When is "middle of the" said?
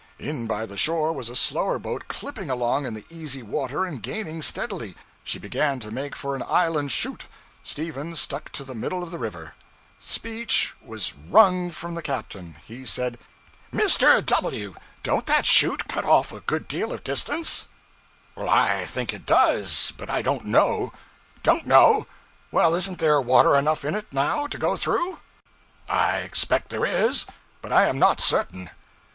8.73-9.19